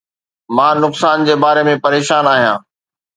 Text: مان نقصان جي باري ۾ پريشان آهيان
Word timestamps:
مان 0.59 0.75
نقصان 0.85 1.25
جي 1.27 1.35
باري 1.43 1.63
۾ 1.67 1.75
پريشان 1.83 2.31
آهيان 2.33 2.65